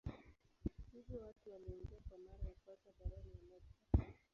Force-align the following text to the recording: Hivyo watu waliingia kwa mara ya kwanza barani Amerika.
Hivyo 0.91 1.21
watu 1.21 1.51
waliingia 1.51 1.99
kwa 2.09 2.17
mara 2.17 2.43
ya 2.43 2.53
kwanza 2.65 2.91
barani 2.99 3.31
Amerika. 3.41 4.17